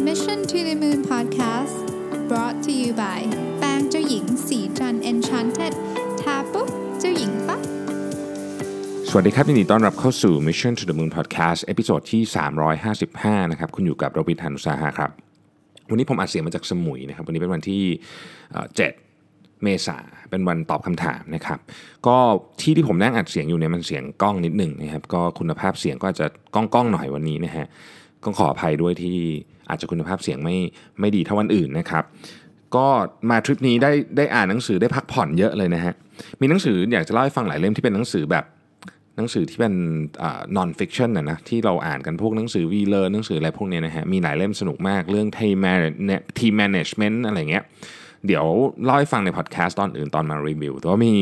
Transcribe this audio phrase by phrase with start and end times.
[0.00, 1.86] Mission to the Moon Podcast
[2.28, 3.20] brought to you by
[3.58, 5.74] แป้งเจ้าหญิงศรีจันทร์ Enchanted
[6.20, 6.68] ทาปุ๊บ
[7.00, 7.60] เจ้าหญิงปั๊บ
[9.08, 12.22] สวัสดีครับยินดีต้อนรับเข้าสู่ Mission to the Moon Podcast episode ที่
[12.86, 15.10] 355 นะครับ คุณอยู่กับรวิศ หาญอุตสาหะครับ
[15.90, 17.82] วันนี้ผมอัดเสียงมาจากสมุยนะครับ วันนี้เป็นวันที่
[18.52, 18.66] เอ่อ
[19.16, 19.98] 7เมษา
[20.30, 21.58] เป็นวันตอบคำถามนะครับ
[22.06, 22.16] ก็
[22.60, 27.66] ที่ที่ผมนั่งอัดเสียงอยู่เนี่ยมันเสียงก้องนิดหนึ่งนะครับ ก็คุณภาพเสียงก็อาจจะก้องๆหน่อยวันนี้นะฮะ
[28.24, 29.18] ก็ขออภัยด้วยที่
[29.68, 30.56] อาจจะคุณภาพเสียงไม่
[31.00, 32.04] ไม่ดีเท่าวันอื่นนะครับ
[32.76, 32.86] ก็
[33.30, 35.94] มาทริปนี้ได้ได้อ่านหนังสือได้พักผ่อนเยอะเลยนะฮะ
[36.40, 38.44] มีหนังสืออยากจะเล่าให้ฟังหลายเล่มที่เป็นหนังสือแบบ
[39.16, 39.74] หนังสือที่เป็น
[40.56, 45.58] non-fiction นะนะที่เราอ่านกันพวกหนังสือวีเลอร์หนังสืออะไรพวกนี้นะฮะ มีหลายเล่มสนุกมากเรื่อง team
[46.38, 47.64] team management อะไรเงี้ย
[48.26, 48.44] เดี๋ยว
[48.84, 51.12] เล่าให้ฟังในพอดแคสต์ตอนอื่นตอนมารีวิวแต่ว่ามี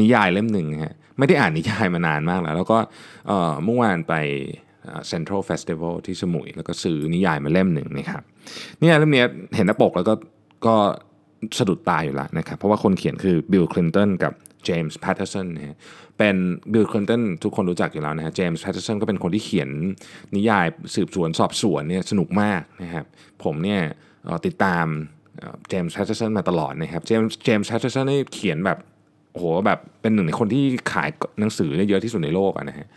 [0.00, 2.78] นิยายเล่มหนึ่งฮะไม่ได้อ่านนิยายมานานมากแล้ว แล้วก็
[3.64, 4.14] เมื่อวานไป
[5.08, 8.22] เซ็นทรัลเฟสติวัลที่สมุย แล้วก็ซื้อนิยายมาเล่มหนึ่งนะครับ
[8.80, 9.24] นิยายเล่มนี้
[9.56, 10.14] เห็นหน้าปกแล้วก็
[10.66, 10.76] ก็
[11.58, 14.32] สะดุดตาอยู่แล้วนะครับเพราะว่าคนเขียนคือบิลคลินตันกับ
[14.64, 15.76] เจมส์แพตเทอร์สันนะฮะ
[16.18, 16.36] เป็น
[16.72, 19.68] บิลคลินตันทุกคนรู้จักอยู่แล้วนะฮะเจมส์แพตเทอร์สันก็เป็นคนที่เขียน
[20.36, 23.04] นิยายสืบสวนสอบสวนเนี่ยสนุกมากนะครับ
[23.44, 23.80] ผมเนี่ย
[24.46, 24.86] ติดตาม
[25.68, 28.78] เจมส์แพตเทอร์สันมาตลอดนะครับเจมส์เจมส์แพตเทอร์สันนี่เขียนแบบ
[29.32, 31.08] โหแบบเป็นหนึ่งในคนที่ขาย
[31.40, 32.88] หนังสือได้เยอะที่สุดในโลกอะนะฮะ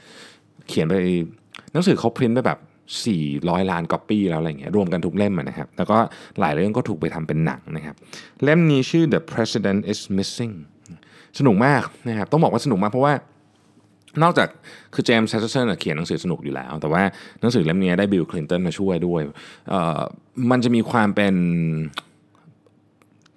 [0.69, 0.93] เขียนไป
[1.73, 2.59] หนังสือเขาพิมพ์ไปแบบ
[3.15, 5.97] 400 ล้านก๊อปปี้แล้วอะไรเงี้ยรวมกันทุกเล่มนะครับ แล้วก็
[6.39, 7.95] หลายเรื่องก็ถูกไปทำเป็นหนังนะครับ
[8.43, 10.55] เล่มนี้ชื่อ The President is Missing
[11.39, 13.13] สนุกมากนะครับ ต้องบอกว่าสนุกมากเพราะว่า
[14.23, 14.47] นอกจาก
[14.93, 17.01] คือเจมส์แพตเทอร์สันเขียนหนังสือสนุกอยู่แล้ว แต่ว่า
[17.41, 19.21] หนังสือเล่มนี้ได้บิลคลินตันมาช่วยด้วย
[20.51, 21.35] มันจะมีความเป็น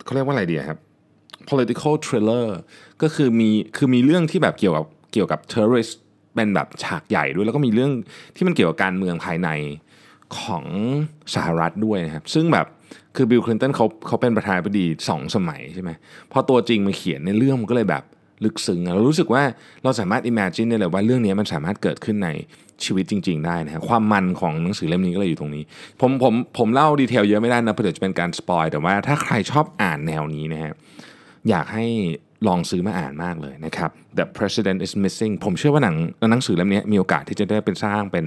[0.05, 0.79] เขาเรียกว่าอะไรดีครับ
[1.51, 2.47] political thriller
[3.03, 5.95] ก็คือมีคือมีเรื่องที่แบบเกี่ยวกับเกี่ยวกับ terrorist
[6.35, 7.91] เป็นแบบฉากใหญ่ด้วย แล้วก็มีเรื่อง
[8.37, 9.49] ที่มันเกี่ยวกับการเมืองภายใน
[10.39, 10.65] ของ
[11.35, 12.67] สหรัฐด้วยนะครับ ซึ่งแบบ
[13.17, 15.91] คือบิลคลินตันเขาเขาเป็นประธานาธิบดีสองสมัยใช่ไหม
[16.33, 18.03] พอตัวจริงมาเขียนในเรื่องมันก็เลยแบบ
[18.45, 19.43] ลึกซึ้งเรารู้สึกว่า
[19.85, 22.29] เราสามารถ imagine ได้เลยว่าเรื่องนี้มันสามารถเกิดขึ้นใน
[22.85, 25.63] ชีวิตจริง ๆ ได้นะฮะความมันของหนังสือเล่มนี้ก็เลยอยู่ตรงนี้
[26.01, 30.73] ผมผมผมเล่าดีเทลเยอะไม่ได้นะเพราะเดี๋ยวจะเป็นการสปอยแต่ว่าถ้าใครชอบอ่านแนวนี้นะฮะ
[31.49, 31.87] อยากให้
[32.49, 35.97] ลองซื้อมาอ่านมากเลยนะครับ The President is Missing ผมเชื่อว่าหนัง
[36.31, 38.27] หนังสือเล่มนี้มีโอกาสที่จะได้เป็นสร้างเป็น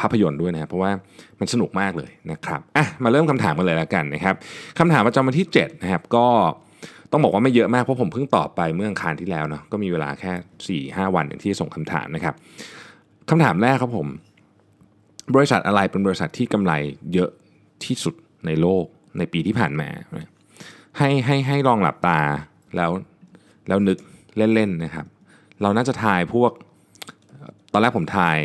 [0.00, 0.92] ภาพยนตร์ด้วยนะครับเพราะว่า
[1.40, 4.34] มันสนุกมากเลยนะครับอะมาเริ่มคำถามกันเลยแล้วกันนะครับ
[4.78, 6.26] คำถามประจำวันที่7นะครับก็
[7.12, 12.34] ต้องบอกว่าไม่เยอะมากเพราะผมเพิ่งตอบไปเมื่ออังคารที่แล้วเนาะก็มีเวลาแค่ 4-5 วันอย่างที่ส่งคำถามนะครับ
[13.30, 14.08] คำถามแรกครับผม
[15.34, 16.72] บริษัทอะไรเป็นบริษัทที่กำไร
[17.14, 17.30] เยอะ
[17.84, 18.14] ที่สุด
[18.46, 18.84] ในโลก
[19.18, 19.88] ในปีที่ผ่านมา
[20.98, 22.20] ให้ให้ให้ลองหลับตา
[22.76, 22.90] แล้ว
[23.68, 23.98] แล้วนึก
[24.36, 25.06] เล่นๆนะครับ
[25.62, 26.52] เราน่าจะทายพวก
[27.72, 28.38] ตอนแรกผมทาย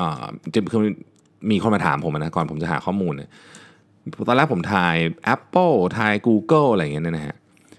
[0.00, 0.24] อ่อ
[0.54, 0.80] จะคือ
[1.50, 3.30] มีคนมาถามผมนะก่อนผมจะหาข้อมูลเนี่ย
[4.28, 4.94] ตอนแรกผมทาย
[5.34, 7.36] Apple ทาย Google อะไรอย่างเงี้ยนะฮะ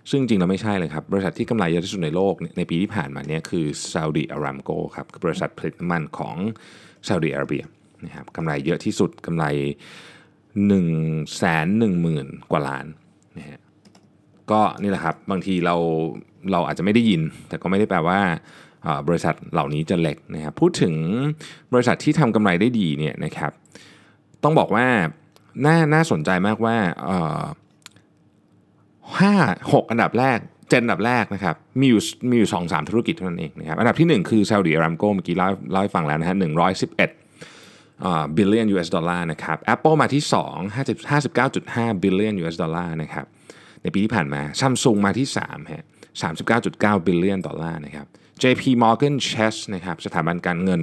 [0.09, 6.35] ซึ่งจริงเราไม่ใช่เลยครับ บริษัทที่กำไรเยอะที่สุดในโลกในปีที่ผ่านมาเนี่ยคือ Saudi Aramco ครับบริษัทผลิตน้ำมันของ
[7.07, 7.65] Saudi Arabia
[8.05, 9.45] นะครับกำไรเยอะที่สุดกำไร
[10.09, 10.87] 1นึ่ง
[11.37, 12.85] แสนหนึ่งหมื่นกว่าล้าน
[13.37, 13.59] นะฮะ
[14.51, 15.75] ก็นี่แหละครับบางทีเรา
[16.51, 18.19] เราอาจจะไม่ได้ยิน แต่ก็ไม่ได้แปลว่า
[19.07, 20.93] บริษัทเหล่านี้จะเล็กนะครับพูดถึง
[21.73, 23.51] บริษัทที่ทำกำไรได้ดีเนี่ยนะครับ
[24.43, 24.87] ต้องบอกว่า
[25.65, 26.75] น่าน่าสนใจมากว่า
[29.19, 29.33] ห้า
[29.73, 37.09] หกอันดับแรกเจ็ดอันดับแรกนะครับมีอยู่มีอยู่สองสามธุรกิจเท่านั้นเองนะครับอันดับที่หนึ่งคือ Saudi Aramco เมื่อกี้เล่าเล่าให้ฟังแล้วนะฮะหนึ่งร้อยสิบเอ็ด
[38.35, 40.97] บิลเลียน US ดอลลาร์นะครับ Apple มาที่ 2 50
[41.51, 43.25] 59.5 บิลเลียน US ดอลลาร์นะครับ
[43.83, 45.83] ในปีที่ผ่านมา Samsung มาที่3ฮะ
[46.43, 48.07] 39.9 billion dollar นะครับ
[48.41, 50.81] JP Morgan Chase นะครับสถาบันการเงิน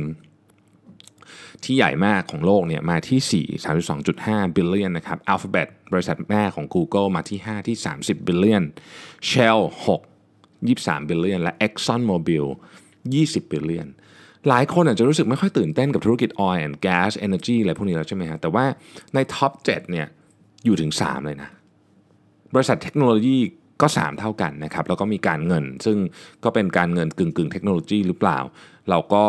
[1.64, 3.66] ที่ใหญ่มากของโลกเนี่ยมาที่ 4
[4.06, 8.64] 32.5 billion นะครับ Alphabet บริษัทแม่ของ Google มาที่ 5 ที่ 30 billion
[9.30, 12.44] Shell 6 23 billion และ Exxon Mobil
[12.98, 13.88] 20 billion
[14.48, 18.64] หลายคนอาจจะรู้สึกไม่ค่อยตื่นเต้นกับธุรกิจ oil and gas energy อะไรพวกนี้แล้วใช่ไหมฮะแต่ว่า
[19.14, 20.06] ใน top 7 เนี่ย
[20.64, 21.50] อยู่ถึง 3 เลยนะ
[22.54, 23.38] บริษัทเทคโนโลยี
[23.82, 25.96] ก็ 3 เท่ากันนะครับ แล้วก็มีการเงิน ซึ่ง
[26.44, 28.38] ก็เป็นการเงินกึ่งกึ่งเทคโนโลยีหรือเปล่า
[28.90, 29.22] เราก็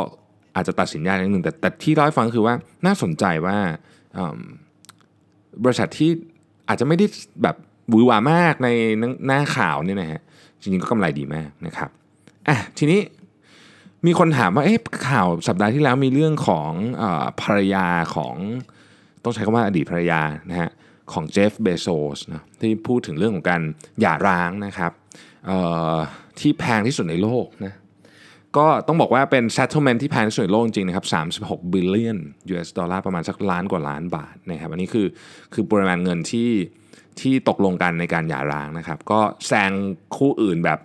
[0.56, 2.56] อาจจะตัดสินยากนิดนึงแต่แต่ที่เล่าให้ฟังคือว่า
[2.86, 3.58] น่าสนใจว่า
[5.64, 6.10] บริษัทที่
[6.68, 7.06] อาจจะไม่ได้
[7.44, 7.56] แบบ
[7.90, 8.68] หวือหวามากใน
[9.26, 10.22] หน้าข่าวเนี่ยนะฮะ
[10.62, 11.90] จริงๆก็กำไรดีมากนะครับ
[12.48, 13.00] อะทีนี้
[14.06, 14.80] มีคนถามว่าเอ๊ะ
[15.10, 16.72] ข่าวสัปดาห์ที่แล้วมีเรื่องของ
[17.02, 17.04] อ
[17.42, 18.36] ภรรยาของ
[19.24, 20.70] ต้องใช้คำว่าอดีตภรรยานะฮะ
[21.14, 23.62] ของเจฟเบโซสนะที่พูดถึงเรื่องของการ
[24.02, 24.92] หย่าร้างนะครับ
[26.40, 27.74] ที่แพงที่สุดในโลกนะ
[28.58, 31.06] ก็ต้องบอกว่าเป็น settlement ที่แพงที่สุดในโลกจริงนะครับ
[31.42, 32.18] 36 billion
[32.52, 35.08] US ดอลลาร์ประมาณสักล้านกว่าล้านบาทนะครับอันนี้คือ
[35.54, 36.50] คือปริมาณเงินที่
[37.20, 39.72] ที่ตกลงกันในการหย่าร้างนะครับ ก็แซง
[40.18, 40.80] คู่อื่นแบบ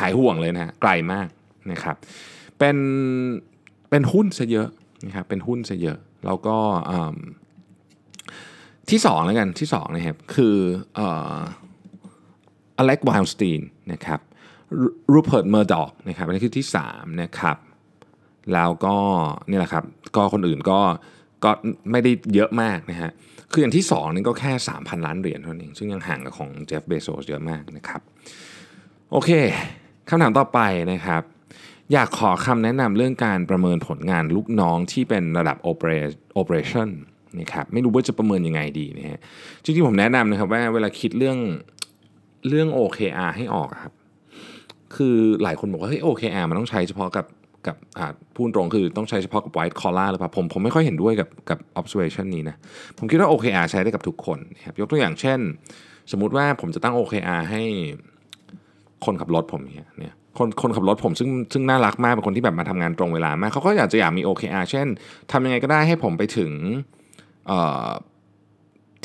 [0.00, 1.28] หายห่วงเลยนะฮะไกลมาก
[1.70, 1.96] นะครับ
[2.58, 2.76] เป็น
[3.90, 4.68] เป็นหุ้นซะเยอะ
[5.06, 6.56] นะครับเป็นหุ้นซะเยอะ แล้วก็
[6.90, 6.92] อ
[8.90, 10.56] ที่สองแล้วกันที่สองนะครับคือ
[10.98, 11.00] อ
[12.86, 13.60] เล็กไวลเดนสตีน
[13.92, 14.20] นะครับ
[15.14, 17.56] รูเพิร์ตเมอร์ดอกนะครับอันนี้คือที่สามนะครับ
[18.52, 18.96] แล้วก็
[19.50, 19.84] นี่แหละครับ
[20.16, 20.80] ก็คนอื่นก็
[21.44, 21.50] ก็
[21.90, 23.10] ไม่ได้เยอะมากนะฮะ
[23.52, 28.00] คืออย่างที่สองนี่ก็แค่ 3,000 ล้านเหรียญเท่านั้นเองซึ่งยังห่างกับของเจฟเบโซสเยอะมากนะครับ
[29.10, 29.30] โอเค
[30.08, 30.60] คำถามต่อไป
[30.92, 31.22] นะครับ
[31.92, 36.88] อยากขอคำแนะนำเรื่องการประเมินผลงานลูกน้องที่เป็นระดับ operation operation
[37.40, 39.18] นะครับไม่รู้ว่าจะประเมินยังไงดีนะฮะ
[39.64, 41.38] จริงๆผมแนะนำนะครับว่าเวลาคิดเรื่อง
[42.48, 43.92] เรื่อง OKR ให้ออกครับ
[44.96, 47.26] คือหลายคนบอกว่าเฮ้ย OKR มันต้องใช้เฉพาะกับ
[47.66, 47.76] กับ
[48.34, 52.56] พูดตรงคือต้องใช้เฉพาะกับ white collar หรือเปล่าผมผมไม่ค่อยเห็นด้วยกับกับ observation นี้นะ
[52.98, 55.38] ผมคิดว่า OKR ใช้ได้กับทุกคนนะครับยกตัวอย่างเช่น
[56.12, 57.62] สมมุติว่าผมจะตั้ง OKR ให้
[59.04, 64.86] คนขับรถผมเงี้ยเนี่ยคนคนขับรถผมซึ่งซึ่งน่ารักมากเป็นคนที่แบบมาทำงานตรงเวลามากเขาก็อยากจะอยากมี OKR เช่น
[65.32, 66.50] ทำยังไงก็ได้ให้ผมไปถึง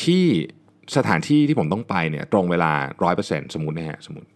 [0.03, 0.23] ที่
[0.97, 2.71] สถานที่ที่ผมต้องไปเนี่ยตรงเวลา
[3.13, 4.27] 100%สมมตินะฮะสมมติ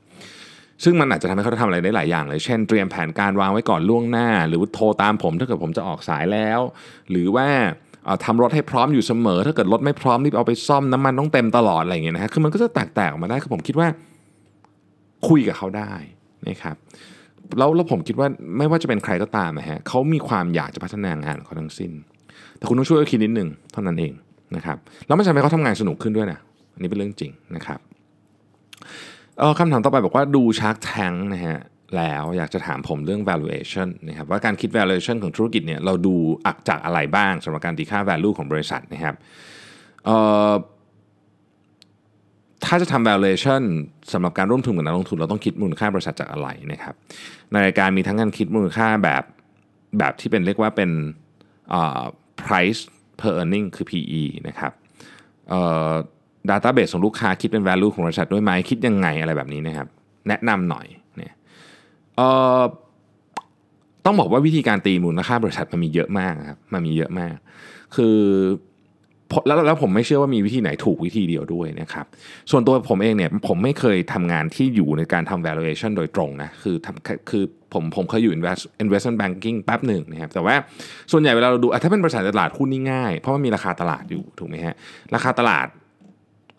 [0.83, 6.59] ซึ่งมันอาจจะทำให้เขาทำอะไรได้หลายอย่างเลย เช่น เตรียมแผนการวางไว้ก่อนล่วงหน้า หรือโทรตามผมถ้าเกิดผมจะออกสายแล้ว
[7.09, 7.47] หรือว่า
[8.25, 13.87] ทำรถให้พร้อมอยู่เสมอ ถ้าเกิดรถไม่พร้อมรีบเอาไปซ่อมน้ำมันต้องเต็มตลอดอะไรอย่างเงี้ยนะฮะคือมันก็จะแตกๆออกมาได้คือผมคิดว่า
[15.27, 15.93] คุยกับเขาได้
[16.47, 16.75] นะครับ
[17.57, 18.27] แล้วแล้วผมคิดว่า
[18.57, 21.91] ไม่ว่าจะเป็นใครก็ตามนะฮะเขามีความอยากจะพัฒนางานของเขาทั้งสิ้น
[22.61, 24.13] แต่คุณต้องช่วยเขาคิดนิดนึงเท่านั้นเอง
[24.55, 24.77] นะครับ
[25.07, 26.39] แล้วมันจะทำให้เขาทำงานสนุกขึ้นด้วยนะ
[26.73, 27.79] อันนี้เป็นเรื่องจริงนะครับ
[29.39, 31.57] เออคำถามต่อไปบอกว่าดู Shark Tank นะฮะ
[31.97, 36.15] แล้วอยากจะถามผมเรื่อง valuation นะครับว่าการคิด valuation ของธุรกิจเนี่ยเราดู
[36.45, 39.15] อักจากอะไรบ้างสำหรับการตีค่า value ของบริษัทนะครับ
[40.05, 40.17] เอ่
[40.49, 40.53] อ
[42.65, 43.61] ถ้าจะทำ valuation
[44.13, 46.95] สำหรับการร่วมทุนกับนักลงทุน เราต้องคิดมูลค่าบริษัทจากอะไรนะครับ
[47.51, 49.23] ในรายการมีทั้งการคิดมูลค่าแบบ
[49.97, 50.89] แบบที่เป็นเรียกว่าเป็น
[51.73, 52.01] อ่อ
[52.47, 52.81] price
[53.19, 54.71] per earning คือ PE นะครับ
[55.49, 55.91] เอ่อ
[56.49, 59.87] database ของลูกค้าคิดเป็น value ของบริษัทด้วยไหมคิดยังไงอะไรแบบนี้นะครับ
[60.27, 61.33] แนะนำหน่อยเนี่ย
[62.15, 62.27] เอ่
[62.59, 62.61] อ
[64.05, 67.35] ต้องบอกว่าวิธีการตีมูลค่าบริษัทมันมีเยอะมากครับมันมีเยอะมาก
[67.95, 68.17] คือ
[69.47, 72.05] แล้วแล้วผมไม่เชื่อว่ามีวิธีไหนถูกวิธีเดียวด้วยนะครับ
[72.51, 77.43] ส่วนตัวผมเองเนี่ยผมไม่เคยทำงานที่อยู่ในการทำ valuation โดยตรงนะคือทำคือ
[77.73, 80.55] ผมผมเคยอยู่ invest investment banking แป๊บหนึ่งนะครับแต่ว่า
[81.11, 84.75] ส่วนใหญ่เวลาเราดูถ้าเป็นบริษัทตลาดหุ้นนี่ง่าย เพราะมันมีราคาตลาดอยู่ถูกไหมฮะ
[85.15, 85.67] ราคาตลาด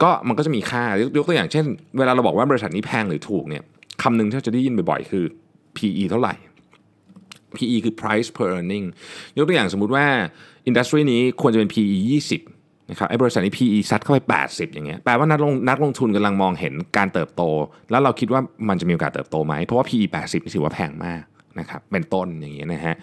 [0.02, 1.64] ก็มันก็จะมีค่ายกยกตัวอย่างเช่น
[1.98, 3.62] เวลาเราบอกว่าบริษัทนี้แพงหรือถูกเนี่ย
[4.02, 5.24] คำหนึ่งที่เราจะได้ยินบ่อยๆคือ
[5.76, 6.34] PE เท่าไหร่
[7.56, 8.86] PE คือ price per earning
[9.36, 10.06] ยกตัวอย่างสมมุติว่า
[10.66, 11.96] อินดัสทรีนี้ควรจะเป็น PE
[12.30, 12.51] 20
[12.92, 14.18] นะครับไอ้บริษัทนี้ PE ซัดเข้าไป
[14.48, 17.42] 80 อย่างเงี้ยแปลว่านักลงนักลงทุนกำลังมองเห็นการเติบโต
[17.90, 21.22] แล้วเราคิดว่ามันจะมีโอกาสเติบโตไหมเพราะว่า PE 80นี่ถือว่าแพงมาก
[21.58, 22.94] นะครับเป็นต้นอย่างเงี้ยนะฮะ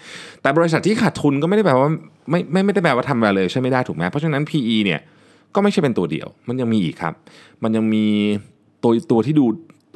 [0.41, 1.89] แต่บริษัทที่ขาดทุนก็ไม่ได้แปลว่า
[2.29, 4.99] ไม่ไม่ไม่ได้แปลว่าทำ valuation ไม่ได้ถูกไหมเพราะฉะนั้น PE เนี่ย
[5.55, 7.13] ก็ไม่ใช่เป็นตัวเดียว มันยังมีอีกครับ
[7.63, 8.05] มันยังมี
[8.83, 9.45] ตัวตัวที่ดู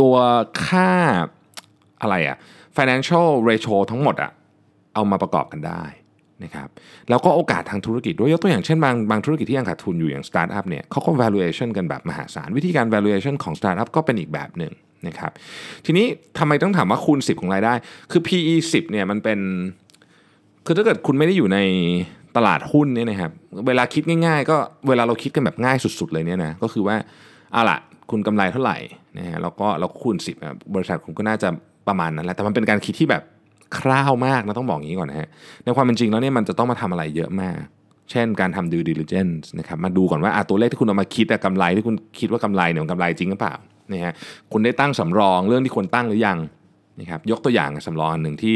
[0.01, 0.15] ตัว
[0.65, 0.91] ค่า
[2.01, 2.37] อะไรอะ
[2.77, 4.31] financial ratio ทั้งหมดอะ
[4.95, 5.83] เอามาประกอบกันได้
[6.43, 6.67] นะครับ
[7.09, 14.73] แล้วก็โอกาสทางธุรกิจด้วยยกตัวอย่างเช่นบางบางธุรกิจที่ยังขาดทุนอยู่อย่างสตาร์ทอัพเนี่ยเขาก็ valuation กันแบบมหาศาล วิธีการ valuation ของสตาร์ทอัพก็เป็นอีกแบบหนึ่ง
[15.07, 15.31] นะครับ
[15.85, 16.05] ทีนี้
[16.38, 17.73] ทำไมต้องถามว่าคูณ 10 ของรายได้
[18.12, 19.39] คือ PE 10เนี่ยมันเป็น
[20.65, 21.59] คือถ้าเกิดคุณไม่ได้อยู่ใน
[22.38, 23.31] ตลาดหุ้นเนี่ยนะครับ
[23.67, 24.57] เวลาคิดง่าย ๆ ก็
[24.88, 26.95] เวลาเราคิดกันแบบง่ายสุด ๆ เลยเนี่ยนะก็คือว่า
[27.53, 27.77] เอาล่ะ
[28.12, 28.77] คุณกำไรเท่าไหร่
[29.17, 31.50] นะฮะแล้วก็เราคูณ 10อะบริษัทคุณก็น่าจะ
[31.88, 33.23] ประมาณนั้นแหละแต่มันเป็นการคิดที่แบบ
[33.80, 35.30] คร่าวมากนะต้องบอกอย่างนี้ก่อนนะฮะ
[35.63, 37.60] ในความเป็นจริงแล้วเนี่ยมันจะต้องมาทำอะไรเยอะมาก
[38.12, 43.56] เช่นการทำ due diligence นะครับมาดูก่อนว่าตัวเลขที่คุณเอามาคิดกำไรที่คุณคิดว่ากำไรเนี่ยมันกำไรจริงหรือเปล่า
[43.92, 44.13] นะฮะ
[44.51, 46.38] คุณได้ตั้งสำรองเรื่องที่ควรตั้งหรือยัง
[47.00, 48.56] นะครับยกตัวอย่างสำรองอันหนึ่งที่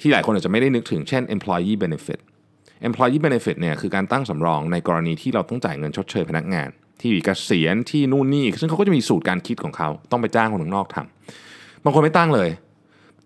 [0.00, 2.20] ที่หลายคนอาจจะไม่ได้นึกถึงเช่น employee benefit
[2.88, 6.68] employee benefit เนี่ยคือการตั้งสำรองในกรณีที่เราต้องจ่ายเงินชดเชยพนักงาน
[7.00, 12.48] ที่เกษียณที่นู่นนี่ซึ่งเขาก็จะมีสูตรการคิดของเขาต้องไปจ้างคนข้างนอกทำบางคนไม่ตั้งเลย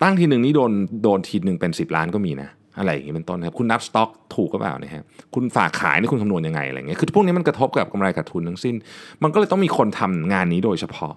[0.02, 5.04] ตั้งทีหนึ่งนี่โดนโดนทีหนึ่งเป็น10 ล้านก็มีนะอะไรอย่างนี้เป็นต้นครับคุณนับสต็อกถูกก็เปล่านะฮะ
[5.34, 8.74] คุณฝากขายนี่คุณคำนวณยังไงอะไรเงี้ยคือพวกนี้มันกระทบกับกำไรขาดทุนทั้งสิ้น
[9.22, 11.14] มันก็เลยต้องมีคนทำงานนี้โดยเฉพาะ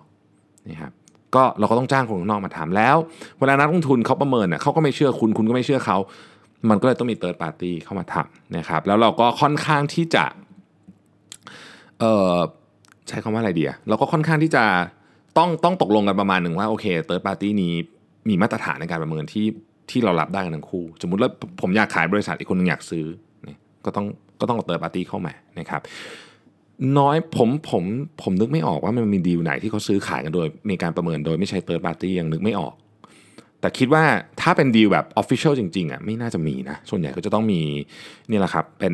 [0.70, 0.92] นะครับ
[1.36, 2.96] ก็เราก็ต้องจ้างคนข้างนอกมาทำแล้ว
[3.40, 5.98] เวลานักลงทุนเขาประเมินอะเขาก็ไม่เชื่อคุณคุณก็ไม่เชื่อเขา
[6.70, 10.26] มันก็เลยต้องมีเติร์ดปาร์ตี้เข้ามาทำนะครับแล้วเราก็ค่อนข้างที่จะ
[12.00, 12.36] เอ่อ
[13.08, 14.64] ใช้คำว่าอะไรดีอะเราก็ค่อนข้างที่จะ
[15.38, 17.74] ต้องต้องตกลงกันประมาณหนึ่งว่าโอเค third party นี้
[18.30, 19.46] มีมาตรฐานในการประเมินที่
[19.90, 21.30] ที่เรารับได้กันทั้งคู่ สมมติว่า
[21.62, 23.06] ผมอยากขายบริษัทอีกคนนึงอยากซื้อ
[23.44, 24.06] เนี่ยก็ต้อง
[24.40, 25.82] ก็ต้องเอา third party เข้ามานะครับ
[26.98, 27.84] น้อยผมผม
[28.24, 32.74] ผมนึกไม่ออกว่ามันมีดีลไหนที่เขาซื้อขายกันโดย มีการประเมินโดยไม่ใช้ third party ยังนึกไม่ออก
[33.62, 34.04] แต่คิดว่า
[34.42, 37.62] ถ้าเป็นดีลแบบ official จริงๆอะไม่น่าจะมีนะ ส่วนใหญ่ก็จะต้องมี
[38.30, 38.94] นี่แหละครับเป็น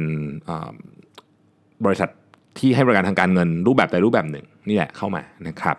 [1.85, 2.09] บริษัท
[2.57, 5.75] ที่ให้บริการทางการเงินรูปแบบใดรูปแบบหนึ่งนี่แหละเข้ามานะครับ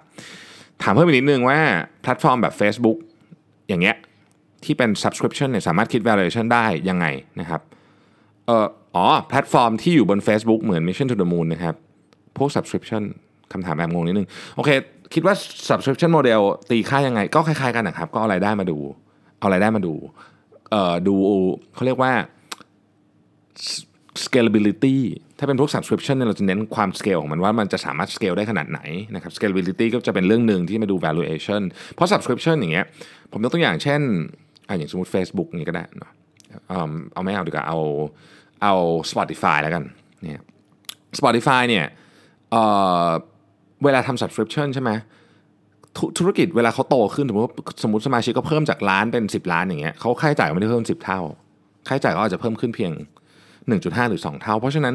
[0.82, 1.58] ถามเพิ่มอีกนิดนึงว่า
[2.02, 2.98] แพลตฟอร์มแบบ Facebook
[3.68, 3.96] อย่างเงี้ย
[4.64, 7.06] ที่เป็น subscription เนี่ยสามารถคิด valuation ได้ยังไง
[7.40, 7.60] นะครับ
[8.46, 11.74] เอ่ออ๋อแพลตฟอร์มที่อยู่บน Facebook เหมือน Mission to the Moon นะครับ
[12.36, 13.02] พวก subscription
[13.52, 14.70] คำถามแบบงงนิดนึง โอเค
[15.14, 15.34] คิดว่า
[15.68, 18.78] subscription model ตีค่ายังไง ก็คล้ายๆกันนะครับ ก็เอารายได้มาดู
[19.38, 19.94] เอารายได้มาดู
[20.70, 21.14] เอ่อดู
[21.74, 22.12] เขาเรียกว่า
[24.24, 24.96] scalability
[25.42, 28.80] ถ้าเป็นพวก subscription เนี่ยเราจะเน้นความ scale ของมันว่ามันจะสามารถ scale ได้ขนาดไหน
[29.14, 31.62] นะครับ scalability ก็จะเป็นเรื่องหนึ่งที่มาดู valuation
[31.94, 32.86] เพราะ subscription อย่างเงี้ย
[33.32, 34.00] ผมยกตัวอย่างเช่น
[34.68, 36.10] อะอย่างสมมติ Facebook นี่ก็ได้เนอะ
[36.68, 37.78] เอิ่มเอาไม่เอาดีกว่าเอา
[38.62, 38.74] เอา
[39.10, 39.82] Spotify แล้วกัน
[40.22, 40.42] เนี่ย
[41.18, 41.84] Spotify เนี่ย
[42.50, 42.62] เอ่
[43.06, 43.08] อ
[43.84, 44.90] เวลาทำ subscription ใช่ไหม
[46.18, 47.50] ธุรกิจเวลาเขาโตขึ้นสมมติ
[47.82, 51.20] สมมติสมาชิกก็เพิ่มจากล้านเป็น 10 ล้านอย่างเงี้ยเขาค่าใช้จ่ายไม่ได้เพิ่ม 10 เท่า
[51.88, 52.92] ค่าใช้จ่ายก็อาจจะเพิ่มขึ้นเพียง
[53.50, 54.94] 1.5 หรือ 2 เท่า เพราะฉะนั้น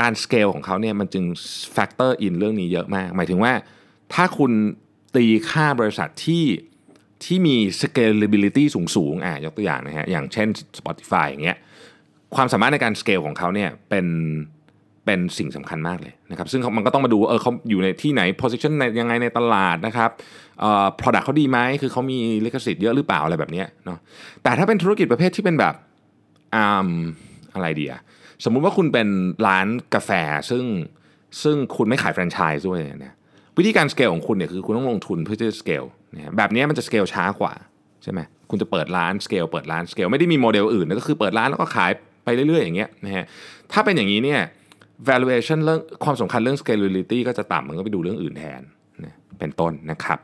[0.00, 1.24] การสเกลของเขาเนี่ยมันจึง
[1.72, 3.52] factor in เรื่องนี้เยอะมาก หมายถึงว่า
[4.14, 4.52] ถ้าคุณ
[5.14, 6.44] ตีค่าบริษัทที่
[7.24, 11.58] ที่มี scalability สูงสูงอะยกตัวอย่างนะฮะอย่างเช่น Spotify อย่างเงี้ย
[12.34, 14.06] ความสามารถในการสเกลของเขาเนี่ยเป็น
[15.06, 20.10] เป็นสิ่งสำคัญมากเลยนะครับซึ่งมันก็ต้องมาดูเออเขาอยู่ในที่ไหน position ในยังไงในตลาดนะครับ
[20.60, 23.98] เอ่อ product เขาดีไหมคือเขามีลิขสิทธิ์เยอะหรือเปล่าอะไรแบบเนี้ยเนาะ
[24.42, 25.74] แต่ถ้าเป็นธุรกิจประเภทที่เป็นแบบ
[26.54, 26.88] อ่า
[27.54, 28.00] อะไรดีอะ
[28.44, 29.08] สมมุติว่าคุณเป็น
[29.46, 30.10] ร้านกาแฟ
[30.50, 30.64] ซึ่ง
[31.42, 33.14] ซึ่งคุณไม่ขายแฟรนไชส์ด้วยเนี่ย
[33.58, 35.84] วิธีการสเกลของคุณเนี่ยคือคุณต้องลงทุนเพื่อจะสเกล
[36.14, 37.52] นะแบบนี้มันจะสเกลช้ากว่า
[38.02, 38.20] ใช่ไหม
[38.50, 41.90] คุณจะเปิดร้านสเกลเปิดร้านสเกลไม่ได้มีโมเดลอื่นนะก็คือเปิดร้านแล้วก็ขาย
[42.24, 43.24] ไปเรื่อยๆอย่างเงี้ยนะฮะ
[43.72, 44.40] ถ้าเป็นอย่างนี้เนี่ย
[45.08, 48.62] valuation เรื่องความสำคัญเรื่อง scalability ก็จะต่ำมันก็ไปดูเรื่องอื่นแทน
[49.38, 50.18] เป็นต้นนะครับ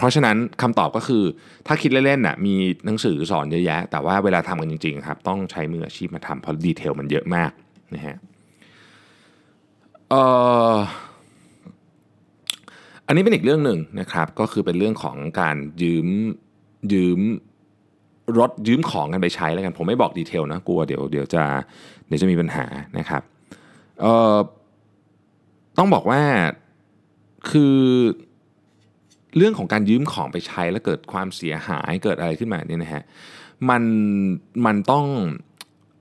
[0.00, 1.24] เพราะฉะนั้นคำตอบก็คือ
[1.66, 2.54] ถ้าคิดเล่นๆน่ะมี
[2.86, 7.50] หนังสือสอนเยอะแยะ แต่ว่าเวลาทำกันจริงๆครับต้องใช้มืออาชีพมาทำเพราะดีเทลมันเยอะมาก
[7.94, 8.16] นะฮะ
[13.06, 16.06] อันนี้เป็นอีกเรื่องหนึ่งนะครับ ก็คือเป็นเรื่องของการยืม
[16.92, 17.20] ยืม
[18.38, 21.42] รถยืมของกันไปใช้แล้วกันผมไม่บอกดีเทลนะกลัวเดี๋ยวเดี๋ยวจะ
[22.06, 22.66] เดี๋ยวจะมีปัญหา
[22.98, 23.22] นะครับ
[25.78, 26.22] ต้องบอกว่า
[27.50, 27.76] คือ
[29.36, 33.02] เรื่องของการยืมของไปใช้แล้วเกิดความเสียหายเกิดอะไรขึ้นมาเนี่ยนะฮะ
[33.70, 33.82] มัน
[34.66, 35.06] มันต้อง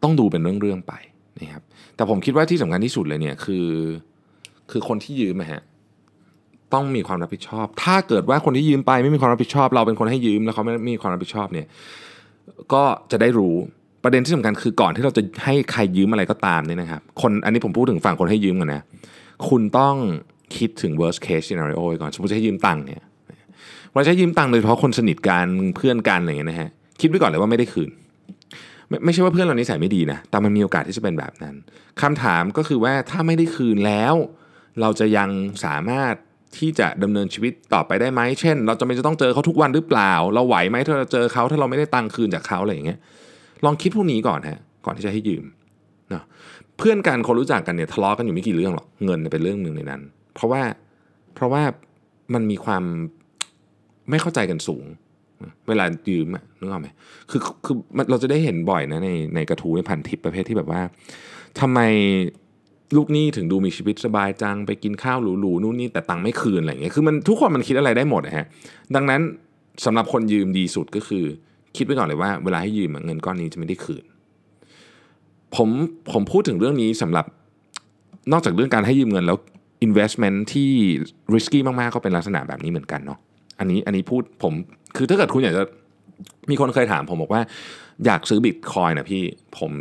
[0.03, 0.93] ต้องดูเป็นเรื่องๆไป
[1.39, 1.63] นะครับ
[1.95, 3.67] แต่ผมคิดว่าที่สำคัญที่สุดเลยเนี่ยคือ
[4.71, 5.61] คือคนที่ยืมอะฮะ
[6.73, 11.67] ต้องมีความรับผิดชอบ ถ้าเกิดว่าคนที่ยืมไปไม่มีความรับผิดชอบ เราเป็นคนให้ยืมแล้วเขาไม่มีความรับผิดชอบเนี่ย
[12.73, 13.55] ก็จะได้รู้
[14.03, 18.83] ประเด็นที่สำคัญคือก่อนที่เราจะให้ใครยืมอะไรก็ตามเนี่ยนะครับคนอันนี้ผมพูดถึงฝั่งคนให้ยืมก่อนนะ
[19.49, 19.95] คุณต้อง
[20.57, 23.01] คิดถึง worst case scenario ก่อน สมมติจะให้ยืมตังค์เนี่ย
[23.91, 26.69] เวลาให้ยืมตังค์โดยเฉพาะคนสนิทกันเพื่อนกันอะไรอย่างเงี้ยนะฮะ
[27.01, 27.89] คิดไว้ก่อนเลยว่าไม่ได้คืน
[28.89, 31.55] ไม่ไม่ใช่ว่าเพื่อนเรานิสัยไม่ดีนะ แต่มันมีโอกาสที่จะเป็นแบบนั้น
[32.01, 34.15] คำถามก็คือว่าถ้าไม่ได้คืนแล้ว
[34.81, 35.29] เราจะยัง
[35.65, 36.13] สามารถ
[36.57, 42.99] ที่จะดำเนินชีวิตต่อไปได้ไหมเช่น เราจะไม่จะต้องเจอเขาทุกวันหรือเปล่า เราไหวไหมถ้าเราเจอเขาถ้าเราไม่ได้ตังค์คืนจากเขาอะไรอย่างเงี้ย
[43.65, 45.45] ลองคิดพวกนี้ก่อนฮะก่อนที่จะให้ยืม
[46.09, 46.23] เนาะ
[46.77, 50.01] เพื่อนกันคนรู้จักกันเนี่ยทะเลาะกันอยู่ไม่กี่เรื่องหรอกเงินเป็นเรื่องหนึ่งในนั้น
[50.35, 50.61] เพราะว่า
[51.35, 51.63] เพราะว่า
[52.33, 52.83] มันมีความ
[54.09, 54.85] ไม่เข้าใจกันสูง
[55.67, 56.87] เวลายืมอะนึกออกไหม
[57.29, 60.81] คือคือมันเราจะได้เห็นบ่อยนะในในกระทู้ในพันทิปประเภทที่แบบว่า
[61.59, 61.79] ทำไม
[62.95, 68.45] ลูกหนี้ถึงดูมีชีวิตสบายจังไปกินข้าวหรูๆนู่นนี่แต่ตังค์ไม่คืนอะไรอย่างเงี้ยคือมันทุกคนมันคิดอะไรได้หมดนะฮะ
[68.95, 69.21] ดังนั้น
[69.85, 71.25] สำหรับคนยืมดีสุดก็คือ
[71.77, 74.03] คิดไว้ก่อนเลยว่าเวลาให้ยืมเงินก้อนนี้จะไม่ได้คืน
[75.55, 75.69] ผม
[76.11, 77.25] ผมพูดถึงเรื่องนี้สำหรับ
[78.31, 79.37] นอกจากเรื่องการให้ยืมเงินแล้ว
[79.87, 80.71] investment ที่
[81.33, 83.19] risky มากๆ ก็เป็นลักษณะแบบนี้เหมือนกันเนาะ
[83.59, 84.53] อันนี้อันนี้พูดผม
[84.97, 85.63] คือถ้าเกิดคุณอยากจะ
[86.49, 87.41] มีคนเคยถามผมบอกว่า
[88.05, 89.23] อยากซื้อบิตคอยนะพี่
[89.59, 89.71] ผม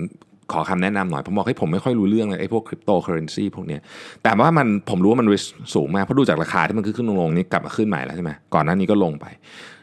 [0.52, 3.80] ขอคำแนะนำหน่อย ผมบอกให้ผมไม่ค่อยรู้เรื่องเลยไอ้พวกคริปโตเคอเรนซีพวกเนี้ย
[4.23, 9.26] แต่ว่ามันผมรู้ว่ามัน risk สูงมาก เพราะดูจากราคาที่มันขึ้นขึ้นลงๆนี่กลับมาขึ้นใหม่แล้วใช่ไหมก่อนหน้านี้ก็ลงไป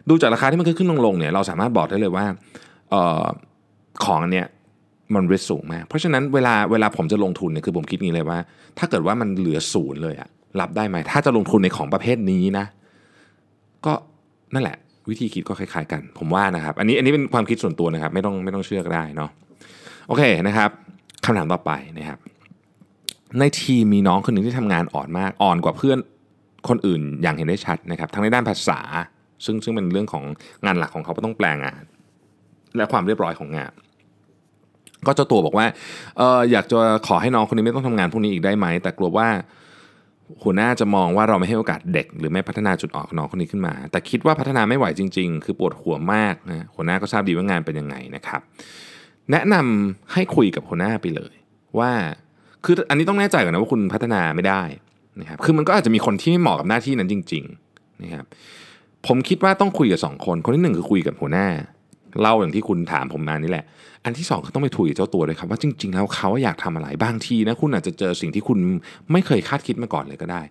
[0.09, 2.25] ดูจากราคาที่มันขึ้นขึ้นลงๆเนี่ยเราสามารถบอกได้เลยว่า
[2.89, 3.25] เอ่อ
[4.05, 4.47] ของอันเนี้ย
[5.15, 8.39] มัน risk สูงมาก เพราะฉะนั้นเวลาเวลาผมจะลงทุนเนี่ยคือผมคิดงี้เลยว่า
[8.77, 12.65] ถ้าเกิดว่ามันเหลือศูนย์เลยอะรับได้ไหมถ้าจะลงทุนในของประเภทนี้นะ
[13.85, 13.93] ก็
[14.53, 14.77] นั่นแหละ
[15.09, 19.29] วิธีคิดก็คล้ายๆกัน ผมว่านะครับ อันนี้อันนี้เป็นความคิดส่วนตัวนะครับ ไม่ต้องไม่ต้องเชื่อก็ได้เนาะ
[20.07, 20.69] โอเคนะครับ
[21.25, 22.19] คำถามต่อไปนะครับ
[23.39, 25.97] ในทีมมีน้องคนหนึ่งที่ทำงานอ่อนมากอ่อนกว่าเพื่อน
[26.69, 28.79] คนอื่นอย่างเห็นได้ชัดนะครับ ทั้งในด้านภาษา
[29.45, 30.23] ซึ่งซึ่งเป็นเรื่องของ
[30.65, 31.83] งานหลักของเขาก็ต้องแปลงาน
[32.77, 33.73] และความเรียบร้อยของงาน
[35.05, 35.65] ก็เจ้าตัวบอกว่า
[36.17, 39.27] เอออยากจะขอให้น้องคนนี้ไม่ต้องทำงานพวกนี้อีกได้ไหมแต่กลัวว่า
[40.44, 48.41] หัวหน้าจะมองว่าเราไม่ให้โอกาสเด็ก หรือไม่พัฒนาจุดอ่อนของน้องคนนี้ขึ้นมา แต่คิดว่าพัฒนาไม่ไหวจริง ๆ คือปวดหัวมากนะหัวหน้าก็ทราบดีว่างานเป็นยังไงนะครับ
[49.32, 51.36] แนะนำให้คุยกับหัวหน้าไปเลย
[51.79, 51.91] ว่า
[52.63, 54.63] คืออันนี้ต้องแน่ใจก่อนนะว่าคุณพัฒนาไม่ได้
[55.20, 58.25] นะครับคือมันก็อาจจะมีคนที่ไม่เหมาะกับหน้าที่นั้นจริงๆนะครับ
[59.08, 61.48] ผมคิดว่าต้องคุยกับสองคน คนที่หนึ่งคือคุยกับหัวหน้า
[62.22, 63.65] เล่าอย่างที่คุณถามผมมานี่แหละ
[64.05, 68.57] อันที่สองคือต้องไปคุยเจ้าตัวเลยครับว่าจริง ๆ แล้วเขาอยากทำอะไรบางทีนะคุณอาจจะเจอสิ่งที่คุณ
[69.12, 70.41] ไม่เคยคาดคิดมาก่อนเลยก็ได้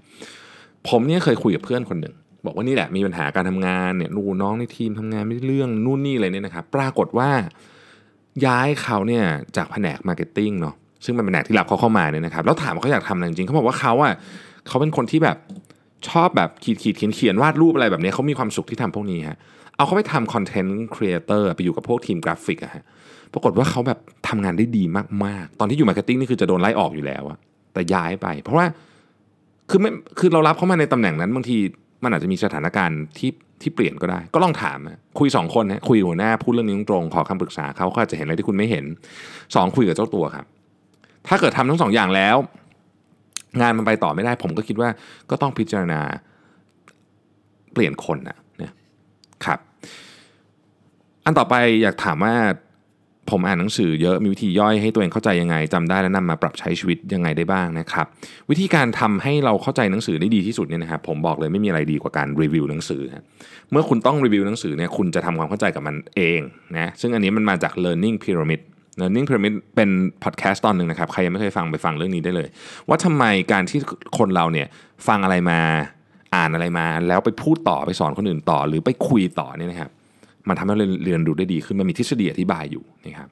[0.88, 7.30] ผมเนี่ยเคยคุยกับเพื่อนคนหนึ่งบอกว่านี่แหละมีปัญหาการทำงานเนี่ยนูน้องในทีมทำงานไม่เรื่องนู่นนี่อะไรเนี่ยนะครับปรากฏว่า
[8.47, 9.25] ย้ายเขาเนี่ย
[9.56, 14.14] จากแผนก marketing เนาะซึ่งเป็นแผนกที่รับเขาเข้ามาเนี่ยนะครับแล้วถามว่าเขาอยากทำอะไรจริงเขาบอกว่าเขาอะ
[14.68, 15.37] เขาเป็นคนที่แบบ
[16.09, 19.38] ชอบแบบขีดขีดเขียนเขียนวาดรูปอะไรแบบนี้เขามีความสุขที่ทำพวกนี้ฮะ
[19.76, 22.85] เอาเขาไปทำ content creator ไปอยู่กับพวกทีมกราฟิกอะฮะ
[23.33, 24.85] ปรากฏว่าเขาแบบทำงานได้ดี
[25.25, 27.38] มากๆ ตอนที่อยู่ marketing นี่คือจะโดนไล่ออกอยู่แล้วอะ
[27.73, 28.66] แต่ย้ายไป เพราะว่า
[29.71, 31.57] คือไม่คือเรารับเขามาในตำแหน่งนั้นบางที
[32.02, 33.31] มันอาจจะมีสถานการณ์ที่
[33.62, 34.78] ที่เปลี่ยนก็ได้ ก็ลองถาม
[35.19, 38.85] คุยสองคนนะคุยหัวหน้าพูดเรื่องนี้ตรงๆขอคำปรึกษาเขาเขาอาจจะเห็นอะไรที่คุณไม่เห็น
[39.54, 40.47] สองคุยกับเจ้าตัวครับ
[41.28, 42.37] ถ้าเกิดทำทั้งสองอย่างแล้ว
[43.61, 44.88] งานมันไปต่อไม่ได้ ผมก็คิดว่า
[45.31, 46.00] ก็ต้องพิจารณา
[47.73, 48.38] เปลี่ยนคนนะ
[49.46, 49.58] ครับ
[51.24, 52.34] อันต่อไปอยากถามว่า
[53.30, 58.06] ผมอ่านหนังสือเยอะมีวิธีย่อยให้ตัวเองเข้าใจยังไงจำได้และนำมาปรับใช้ชีวิตยังไงได้บ้างนะครับ
[58.50, 63.02] วิธีการทำให้เราเข้าใจหนังสือได้ดีที่สุดเนี่ยนะครับผมบอกเลยไม่มีอะไรดีกว่าการรีวิวหนังสือ
[63.70, 66.40] เมื่อคุณต้องรีวิวหนังสือเนี่ยคุณจะทำความเข้าใจกับมันเอง
[66.74, 68.60] นะซึ่งอันนี้มันมาจาก learning pyramid
[69.00, 69.90] learning pyramid เป็น
[70.24, 72.48] พอดแคสต์ตอนหนึ่งนะครับใครยังไม่เคยฟังไปฟังเรื่องนี้ได้เลย
[72.88, 73.78] ว่าทำไมการที่
[74.18, 74.66] คนเราเนี่ย
[75.08, 75.60] ฟังอะไรมา
[76.34, 79.90] อ่านอะไรมา แล้วไปพูดต่อไปสอนคนอื่นต่อ หรือไปคุยต่อเนี่ยนะครับ
[80.48, 83.28] มันทำให้เราเรียนรู้ได้ดีขึ้นมันมีทฤษฎีอธิบายอยู่นะครับ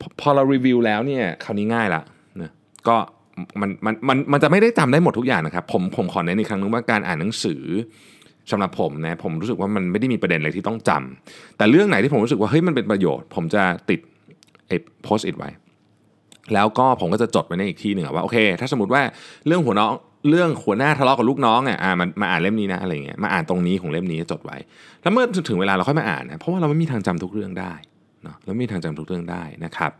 [0.00, 2.02] พอพอเรารีวิวแล้วเนี่ยคราวนี้ง่ายละ
[2.40, 2.50] นะ
[2.88, 2.96] ก็
[3.60, 7.62] มันมันมันมันจะไม่ได้จำได้หมดทุกอย่างนะครับ ผมผมขอเน้นอีกครั้งนึงว่าการอ่านหนังสือ
[8.50, 14.00] สำหรับผมนะผมรู้สึกว่ามันไม่ได้มีประเด็นอะไรที่ต้องจำแต่เรื่องไหนที่ผมรู้สึกว่าเฮ้ยมันเป็นประโยชน์ ผมจะติด
[14.68, 15.50] ไอ้โพสต์อิทไว้
[16.54, 19.02] แล้วก็ผมก็จะจดไว้ในอีกที่หนึ่งว่าโอเค ถ้าสมมติว่า
[19.46, 19.92] เรื่องหัวน้อง
[20.30, 24.56] เรื่องหัวหน้าทะเลาะกับลูกน้องเนี่ยอ่ามันมาอ่านเล่มนี้นะอะไรเงี้ยมาอ่านตรงนี้ของเล่มนี้จดไว้
[25.02, 27.72] แล้วเมื่อถึงเวลาเราค่อยมาอ่านนะเพราะว่าเราไม่มีทางจำทุกเรื่องได้
[28.22, 29.92] เนาะเราไม่มีทางจำทุกเรื่องได้นะครับ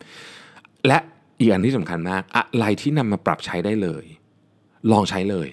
[0.87, 0.99] และ
[1.39, 4.05] อีกอันที่สำคัญมากอะไรที่นำมาปรับใช้ได้เลย
[4.93, 5.49] ลองใช้เลย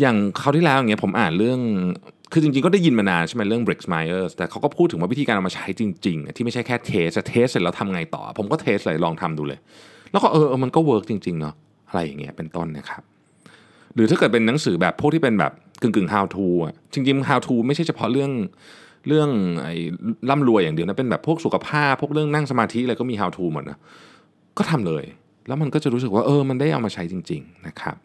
[0.00, 1.60] อย่างคราวที่แล้วอย่างเงี้ยผมอ่านเรื่อง
[2.32, 9.58] คือจริงๆ ก็ได้ยินมานานใช่ไหมเรื่อง Briggs Myers แต่เขาก็พูดถึงว่าวิธีการเอามาใช้จริงๆ ที่ไม่ใช่แค่ test test เสร็จแล้วทำไงต่อ ผมก็ test เลยลองทำดูเลย
[10.10, 11.54] แล้วก็เออมันก็ work จริงๆ เนาะ
[11.88, 13.02] อะไรอย่างเงี้ยเป็นต้นนะครับ
[13.94, 15.52] หรือถ้าเกิดเป็นหนังสือแบบพวกที่เป็นแบบ
[15.82, 18.30] กึ่งกึ่ง how to อะจริงๆ how to ไม่ใช่เฉพาะเรื่อง
[19.08, 19.28] เรื่อง
[19.62, 19.74] ไอ้
[20.30, 23.78] ร่ำรวยอย่างเดียวนะเป็นแบบพวกสุขภาพพวกเรื่องนั่งสมาธิอะไรก็มี how to หมดนะ
[24.58, 25.04] ก็ทำเลย
[25.46, 27.96] แล้วมันก็จะรู้สึกว่าเออมันได้เอามาใช้จริง ๆ นะครับ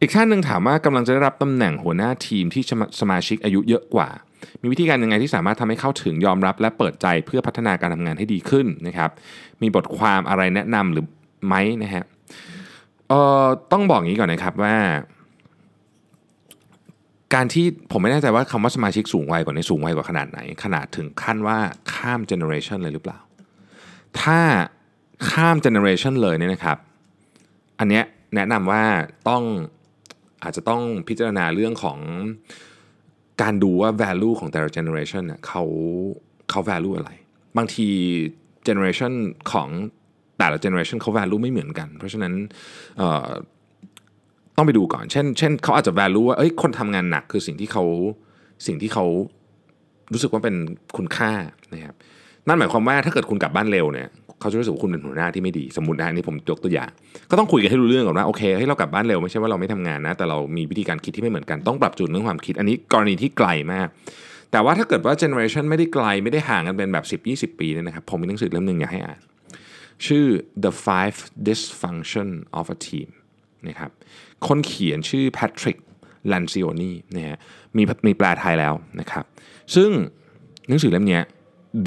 [0.00, 2.62] อีกท่านหนึ่งถามว่ากำลังจะได้รับตำแหน่งหัวหน้าทีมที่
[3.00, 4.08] สมาชิกอายุเยอะกว่า
[4.62, 9.10] มีวิธีการยังไงที่สามารถทำให้เข้าถึงยอมรับ และเปิดใจเพื่อพัฒนาการทำงานให้ดีขึ้นนะครับ
[9.62, 11.06] มีบทความอะไรแนะนำหรือ
[11.46, 12.04] ไหมนะฮะ
[13.08, 14.76] เอ่อต้องบอกอย่างนี้ก่อนนะครับว่า
[17.34, 21.58] การที่ผมไม่แน่ใจว่าคำว่าสมาชิกสูงวัยกว่านี้สูงวัยกว่าขนาดไหน ขนาดถึงขั้นว่า
[21.94, 23.18] ข้าม generation เลยหรือเปล่า
[24.20, 24.40] ถ้า
[25.30, 26.78] ข้าม generation เลยเนี่ยนะครับ
[27.78, 28.82] อันเนี้ยแนะนำว่า
[29.28, 29.42] ต้อง
[30.42, 31.98] อาจจะต้องพิจารณาเรื่องของ
[33.42, 35.62] การดูว่า value ของแต่ละ generation เนี่ยเขา
[36.50, 37.10] เขา value อะไร
[37.56, 37.88] บางที
[38.66, 39.12] generation
[39.52, 39.68] ของ
[40.38, 42.32] แต่ละ generation เขา value ไม่เหมือนกัน เพราะฉะนั้น
[44.56, 47.84] ต้องไปดูก่อน เช่น เช่นเขาอาจจะ value ว่าเอ้ยคนทำงานหนักคือสิ่งที่เขา
[48.66, 49.04] สิ่งที่เขา
[50.12, 50.54] รู้สึกว่าเป็น
[50.96, 51.32] คุณค่า
[51.72, 51.94] นะครับ
[52.48, 54.08] นั่นหมายความว่าถ้าเกิดคุณกลับบ้านเร็วเนี่ย
[54.40, 56.90] เขาจะรู้สึกว่าคุณเป็นหัวหน้าที่ไม่ดีสมมตินะนี่ผมยกตัวอย่าง
[57.30, 63.88] ก็ต้องคุยกันให้รู้เรื่องก่อนว่าโอเคให้เรากลับบ้านเร็วไม่ใช่ว่าเราไม่ทำงานนะ แต่เรามีวิธีการคิดที่ไม่เหมือนกันต้องปรับจูนเรื่องความคิด อันนี้กรณีที่ไกลมาก
[64.52, 67.04] แต่ว่าถ้าเกิดว่า generation ไม่ได้ไกลไม่ได้ห่างกันเป็นแบบ
[67.54, 69.20] 10-20 ปีเนี่ยนะครับผมมีหนังสือเล่มหนึ่งอยากให้อ่าน
[70.06, 70.26] ชื่อ
[70.64, 72.28] The Five Dysfunction
[72.58, 73.08] of a Team
[73.68, 73.90] นะครับ
[74.46, 75.78] คนเขียนชื่อ Patrick
[76.32, 77.38] Lancioni นะฮะ
[77.76, 79.24] มีมีแปลไทยแล้วนะครับ
[79.74, 79.90] ซึ่ง
[80.68, 81.20] หนังสือเล่มนี้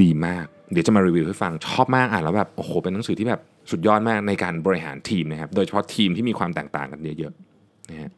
[0.02, 3.42] ดีมาก เดี๋ยวจะมารีวิวให้ฟังชอบมากอ่านแล้วแบบโอ้โหเป็นหนังสือที่แบบ
[3.72, 8.12] สุดยอดมากในการบริหารทีมนะครับ โดยเฉพาะทีมที่มีความแตกต่างกันเยอะๆนะฮะ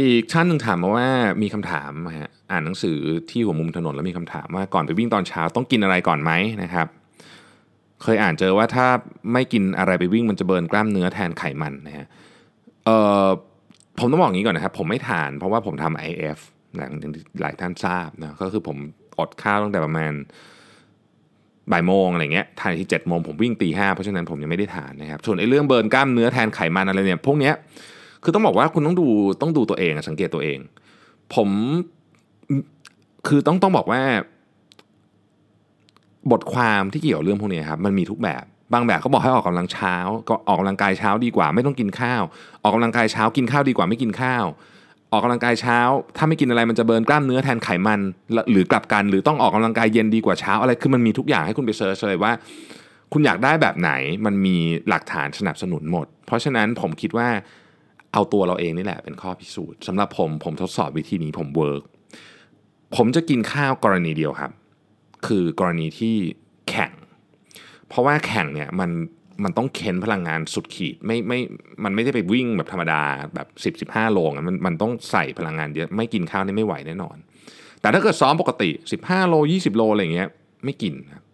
[0.00, 1.08] อีกท่านหนึ่งถามมาว่า
[1.42, 2.98] มีคำถามฮะอ่านหนังสือ
[3.30, 6.86] ที่หัวมุมถนนแล้วมีคำถามว่าก่อนไปวิ่งตอนเช้าต้องกินอะไรก่อนไหมนะครับ
[8.02, 8.86] เคยอ่านเจอว่าถ้า
[9.32, 12.06] ไม่กินอะไรไปวิ่งมันจะเบิร์นกล้ามเนื้อแทนไขมันนะฮะ
[12.84, 13.28] เอ่อ
[13.98, 16.38] ผมต้องบอกอย่างนี้ก่อนนะครับ ผมไม่ทานเพราะว่าผมทำ IF
[16.76, 16.92] อย่าง
[17.40, 18.76] หลายท่านทราบนะก็คือผม
[19.18, 20.12] อดข้าวตั้งแต่ประมาณ
[21.72, 27.54] บ่ายโมงอะไรเงี้ยทานที่เจ็ดโมงผมวิ่งตีห้าเพราะฉะนั้นผมยังไม่ได้ทานนะครับส่วนไอ้เรื่องเบิร์นกล้ามเนื้อแทนไขมันอะไรเนี่ยพวกเนี้ย
[28.22, 29.08] คือต้องบอกว่าคุณต้องดู
[29.40, 30.58] ต้องดูตัวเองสังเกตตัวเอง
[31.34, 31.48] ผม
[33.28, 34.02] คือต้องต้องบอกว่า
[36.32, 39.96] บทความที่เกี่ยวเรื่องพวกนี้ครับมันมีทุกแบบบางแบบเขาบอกให้ออกกำลังเช้า
[40.28, 42.22] ก็ออกกำลังกายเช้าดีกว่า ไม่ต้องกินข้าว
[42.62, 44.44] ออกกำลังกายเช้ากินข้าวดีกว่าไม่กินข้าว
[45.12, 45.78] ออกกำลังกายเช้า
[46.16, 48.00] ถ้าไม่กินอะไรมันจะ burn กล้ามเนื้อแทนไขมัน
[48.50, 52.32] หรือกลับกันหรือต้องออกกำลังกายเย็นดีกว่าเช้าอะไรคือมันมีทุกอย่างให้คุณไป search เลยว่า
[53.12, 53.90] คุณอยากได้แบบไหน
[54.26, 54.56] มันมี
[54.88, 57.28] หลักฐานสนับสนุนหมด เพราะฉะนั้นผมคิดว่า
[58.12, 61.82] เอาตัวเราเองนี่แหละเป็นข้อพิสูจน์สำหรับผมผมทดสอบวิธีนี้ผม work
[62.96, 64.50] ผมจะกินข้าวกรณีเดียวครับ
[65.26, 66.14] คือกรณีที่
[66.68, 66.92] แข่ง
[67.88, 68.90] เพราะว่าแข่งเนี่ยมัน
[69.44, 71.38] มันต้องเค้นพลังงานสุดขีดไม่ไม่
[71.84, 73.02] มันไม่ได้ไปวิ่งแบบธรรมดา
[73.34, 77.16] แบบ10 15 โลมันมันต้องใส่พลังงานเยอะไม่กินข้าวนี่ไม่ไหวแน่นอน
[77.80, 78.70] แต่ถ้าเกิดซ้อมปกติ
[79.02, 80.28] 15 โล 20 โลอะไรเงี้ย
[80.64, 81.24] ไม่กินครับ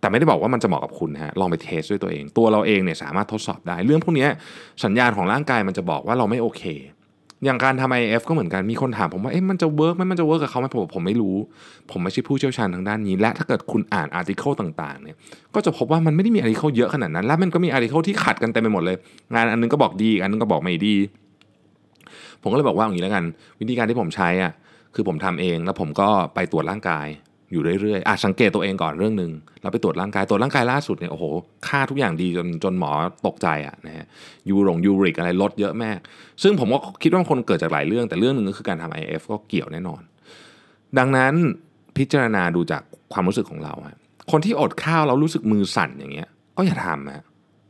[0.00, 4.26] แต่ไม่ได้บอกว่ามันจะเหมาะกับคุณฮะลองไปเทสด้วยตัวเอง ตัวเราเองเนี่ยสามารถทดสอบได้ เรื่องพวกนี้
[4.84, 6.62] สัญญาณของร่างกายมันจะบอกว่าเราไม่โอเค
[7.44, 11.36] อย่างการทำ IF ก็เหมือนกันมีคนถามผมว่าเอ๊ะมันจะ work ไหมมันจะ work กับเขาไหมผมผมไม่รู้
[11.90, 15.16] ผมไม่ใช่ผู้เชี่ยวชาญทางด้านนี้ และถ้าเกิดคุณอ่าน article ต่างๆเนี่ย
[15.54, 18.96] ก็จะพบว่ามันไม่ได้มี article เยอะขนาดนั้น และมันก็มี article ที่ขัดกันเต็มไปหมดเลย
[19.34, 20.96] งานอันนึงก็บอกดีอันนึงก็บอกไม่ดี
[22.42, 23.24] ผมก็เลยบอกว่าอย่างนี้แล้วกัน
[23.60, 24.52] วิธีการที่ผมใช้อะ
[24.94, 27.06] คือผมทำเองแล้วผมก็ไปตรวจร่างกาย
[27.52, 29.30] อยู่เรื่อยๆอะสังเกตตัวเองก่อนเรื่องหนึ่ง
[29.62, 31.24] เราไปตรวจร่างกายตรวจร่างกายล่าสุดเนี่ยโอ้โห
[31.68, 32.90] ค่าทุกอย่างดีจนจนหมอ
[33.26, 34.06] ตกใจอะนะฮะ
[34.48, 35.98] ยูรงยูริกอะไรลดเยอะมาก
[36.42, 40.02] ซึ่งผมก็คิดว่าคนเกิดจากหลายเรื่อง แต่เรื่องหนึ่งก็คือการทำ IF ก็เกี่ยวแน่นอน
[40.98, 41.34] ดังนั้น
[41.96, 42.82] พิจารณาดูจาก
[43.12, 43.98] ความรู้สึกของเราฮะ
[44.30, 47.24] คนที่อดข้าวเรารู้สึกมือสั่นอย่างเงี้ยก็อย่าทำฮะ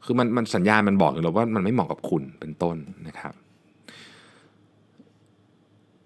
[0.04, 3.34] คือมันมันสัญญาณมันบอกอยู่แล้วว่ามันไม่เหมาะกับคุณเป็นต้นนะครับ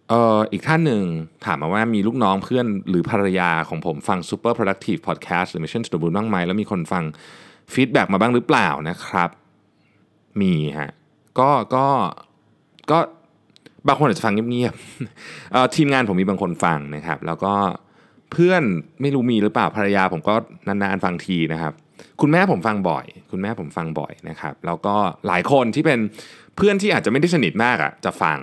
[0.08, 1.02] เอ่ออีกท่านหนึ่ง
[1.44, 7.04] ถามมาว่ามีลูกน้องเพื่อนหรือภรรยาของผมฟัง Super Productive Podcast หรือ Mission to the Moon บ้างไหมแล้วมีคนฟัง
[7.72, 9.30] feedback มาบ้างหรือเปล่านะครับ
[10.40, 10.90] มีฮะ
[11.38, 11.86] ก็ก็
[12.90, 12.98] ก็
[13.88, 17.54] บางคนอาจจะฟังเงียบๆทีมงานผมมีบางคนฟังนะครับ แล้วก็
[18.32, 18.62] เพื่อน
[19.00, 20.34] ไม่รู้มีหรือเปล่าภรรยาผมก็
[20.66, 21.72] นานๆฟังทีนะครับ
[22.20, 25.98] คุณแม่ผมฟังบ่อย คุณแม่ผมฟังบ่อยนะครับ แล้วก็หลายคนที่เป็น
[26.56, 28.38] เพื่อนที่อาจจะไม่ได้สนิทมากอะจะฟัง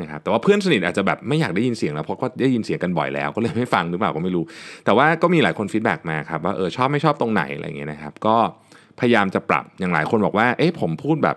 [0.00, 4.44] นะครับแต่ว่าเพื่อนสนิทอาจจะแบบไม่อยากได้ยินเสียงแล้วเพราะก็ได้ยินเสียงกันบ่อยแล้วก็เลยไม่ฟังหรือเปล่าก็ไม่รู้
[4.84, 8.36] แต่ว่าก็มีหลายคน feedback มาครับว่าเออชอบไม่ชอบตรงไหนอะไรเงี้ยนะครับ ก็
[9.00, 11.36] พยายามจะปรับอย่างหลายคนบอกว่า เอ๊ะผมพูดแบบ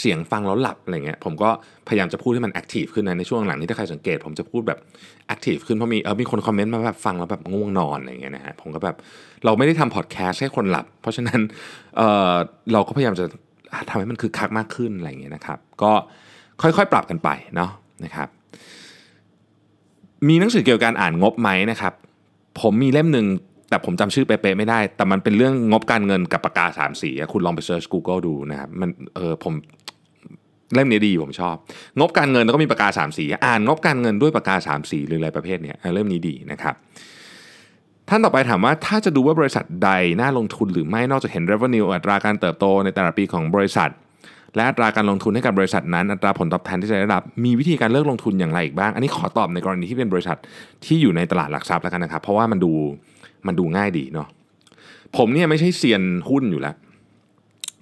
[0.00, 1.50] เสียงฟังแล้วหลับอะไรเงี้ยผมก็
[1.88, 4.78] พยายามจะพูดให้มัน active ขึ้นนะในช่วงหลังนี้ถ้าใครสังเกต ผมจะพูดแบบ
[5.26, 8.96] active ขึ้นเพราะมีเออมีคน comment มาแบบฟังแล้วแบบง่วงนอนอะไรเงี้ยนะฮะผมก็แบบ
[9.44, 11.40] เราไม่ได้ทำพอดแคสต์ให้คนหลับ เพราะฉะนั้น
[11.96, 12.02] เอ
[12.32, 12.32] อ
[12.72, 13.24] เราก็พยายามจะ
[13.88, 15.92] ทำให้มันคึกคักมากขึ้นอะไรเงี้ยนะครับ ก็
[16.62, 17.70] ค่อยๆ ปรับกันไปเนาะ
[18.04, 18.28] นะครับ
[20.28, 21.92] มีหนังสือเกี่ยวกับการอ่านงบไหมนะครับ
[22.60, 23.26] ผมมีเล่มหนึ่ง
[23.68, 29.54] แต่ผมจำชื่อเป๊ะๆไม่ได้ แต่มันเป็นเรื่องงบการเงินกับปากกาสามสีคุณลองไปเซิร์ช Google ดูนะครับมันเออผม
[30.74, 31.56] เล่มนี้ดีผมชอบ
[31.98, 36.74] งบการเงินแล้วก็มีปากกาสามสีอ่านงบการเงินด้วยปากกาสามสีหรืออะไรประเภทเนี้ยเล่มนี้ดีนะครับ
[38.08, 43.90] ท่านต่อไปถามว่าถ้าจะดูว่าบริษัทใดน่าลงทุนหรือไม่นอกจากเห็น revenue อัตราการเติบโตในแต่ละปีของบริษัท
[44.56, 50.36] และอัตราการลงทุนให้กับบริษัทนั้น อัตราผลตอบแทนที่จะได้รับ มีวิธีการเลือกลงทุนอย่างไรอีกบ้าง อันนี้ขอตอบในกรณีที่เป็นบริษัท
[50.84, 52.72] ที่อยู่ในตลาดหลักทรัพย์แล้วกันนะครับ เพราะว่ามันดู
[53.46, 54.28] มันดูง่ายดีเนาะ
[55.16, 56.74] ผมเนี่ยไม่ใช่เซียนหุ้นอยู่แล้ว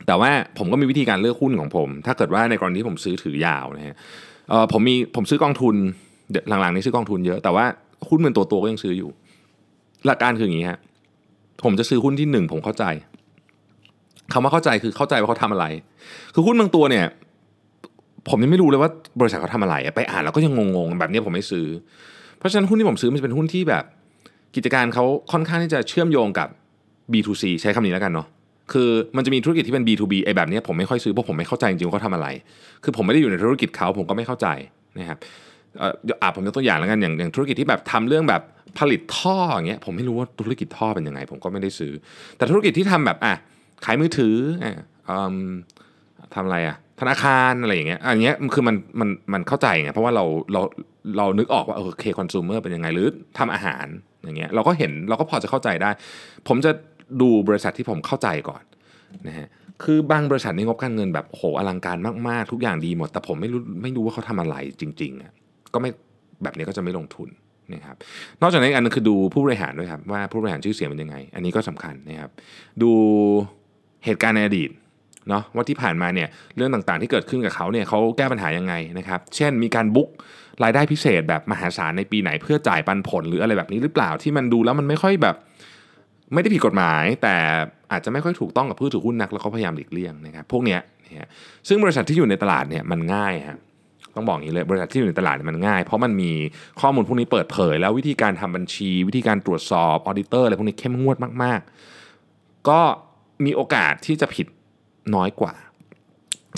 [0.06, 3.96] แต่ว่าผมก็มีวิธีการเลือกหุ้นของผม ถ้าเกิดว่าในกรณีที่ผมซื้อถือยาวนะฮะ
[4.72, 5.74] ผมมีผมซื้อกองทุน
[6.48, 7.64] หลังๆนี้ซื้อกองทุนเยอะ แต่ว่า
[8.08, 9.10] หุ้นเป็นตัวตัวก็ยังซื้ออยู่
[10.06, 10.78] หลักการคืออย่างนี้ฮะ
[11.64, 12.84] ผมจะซื้อหุ้นที่หนึ่งผมเข้าใจ
[14.32, 15.66] คำว่าเข้าใจคือเข้าใจว่าเขาทำอะไร
[16.34, 17.06] คือหุ้นบางตัวเนี่ย
[18.28, 18.90] ผมยังไม่รู้เลยว่า
[19.20, 21.66] บริษัทเขาทำอะไรไปอ่านแล้วก็ยังงงๆแบบนี้ผมไม่ซื้อ
[22.38, 23.84] เพราะฉะนั้นหุ้นที่ผมซื้อมันจะเป็นหุ้นที่แบบ
[24.56, 26.48] กิจการเขาค่อนข้างที่จะเชื่อมโยงกับ
[27.12, 28.26] B2C ใช้คำนี้แล้วกันเนาะ
[28.72, 32.28] คือมันจะมีธุรกิจที่เป็น B2B ไอ้แบบนี้ผมไม่ค่อยซื้อเพราะผมไม่เข้าใจจริงๆว่าเขาทำอะไร
[32.84, 34.46] คือผมไม่ได้อยู่ในธุรกิจเขาผมก็ไม่เข้าใจ
[34.98, 35.18] นะครับ
[35.78, 38.42] เอ่อผมยกตัวอย่างแล้วกันอย่างอย่างธุรกิจที่แบบทำเรื่องแบบ
[38.78, 41.92] ผลิตท่ออย่างเงี้ยผมไม่รู้ว่าธุรกิจท่อเป็นยังไง ผมก็ไม่ได้ซื้อ
[42.36, 43.34] แต่ธุรกิจที่ทำแบบอะ
[43.84, 44.74] ขายมือถืออะ
[46.34, 50.60] ทำอะไรอะธนาคารอะไรอย่างเงี้ยอันเนี้ยคือมันมันมันเข้าใจไงเพราะว่าเราเรา
[51.18, 53.06] เรานึกออกว่าโอเคคอน sumer เป็นยังไงหรือ
[53.38, 53.86] ทำอาหาร
[54.24, 55.90] อย่างเงี้ยเราก็เห็นเราก็พอจะเข้าใจได้
[56.48, 56.70] ผมจะ
[57.20, 58.62] ดูบริษัทที่ผมเข้าใจก่อน
[59.28, 59.48] นะฮะ
[59.82, 65.32] คือบางบริษัทนี่งบการเงินแบบโหอลังการมากๆ ทุกอย่างดีหมด แต่ผมไม่รู้ไม่รู้ว่าเขาทำอะไรจริงๆอะ
[65.74, 65.90] ก็ไม่
[66.42, 67.28] แบบนี้ก็จะไม่ลงทุน
[67.74, 67.96] นะครับ
[68.42, 72.30] นอกจากนี้อันนึงคือดูผู้บริหารด้วยครับว่าผู้บริหารชื่อเสียงเป็นยังไง อันนี้ก็สำคัญนะครับ
[72.82, 72.90] ดู
[74.04, 74.70] เหตุการณ์ในอดีต
[75.28, 80.08] เนาะว่าที่ผ่านมาเนี่ยเรื่องต่างๆที่เกิดขึ้นกับเขาเนี่ยเขาแก้ปัญหายังไงนะครับเช่นมีการบุ๊ก
[80.64, 85.36] รายได้พิเศษแบบมหาศาลในปีไหนเพื่อจ่ายปันผลหรืออะไรแบบนี้หรือเปล่าที่มันดูแล้วมันไม่ค่อยแบบ
[86.34, 87.34] ไม่ได้ผิดกฎหมาย แต่
[87.92, 91.28] อาจจะไม่ค่อยถูกต้องกับผู้ถือหุ้นนักแล้วเขาพยายามหลีกเลี่ยงนะครับพวกเนี้ยนะ
[91.68, 93.58] ซึ่งบริษัทที่อยู่ในตลาดเนี่ยมันง่ายฮะ
[94.16, 96.32] ต้องบอกอย่างนี้เลยบริษัทที่อยู่ในตลาดเนี่ยมันง่าย เพราะมันมี
[96.80, 101.60] ข้อมูลพวกนี้เปิดเผย แล้ววิธีการทำบัญชี วิธีการตรวจสอบ auditor อะไรพวกนี้เข้มงวดมาก
[102.14, 102.80] ๆ ก็
[103.44, 104.46] มีโอกาสที่จะผิด
[105.14, 105.54] น้อยกว่า